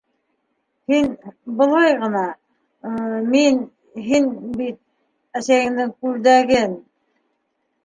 Һин... 0.93 1.09
былай 1.59 1.93
ғына... 2.03 2.23
мин.. 3.35 3.61
һин 4.09 4.33
бит... 4.63 4.81
әсәйендең 5.43 5.95
күлдәген... 6.03 6.77